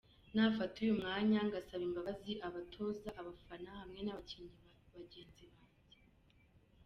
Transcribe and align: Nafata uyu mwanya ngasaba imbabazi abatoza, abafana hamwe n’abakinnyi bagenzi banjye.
Nafata 0.33 0.75
uyu 0.83 0.99
mwanya 1.01 1.39
ngasaba 1.47 1.83
imbabazi 1.89 2.31
abatoza, 2.47 3.09
abafana 3.19 3.69
hamwe 3.79 3.99
n’abakinnyi 4.03 4.55
bagenzi 4.93 5.43
banjye. 5.53 5.99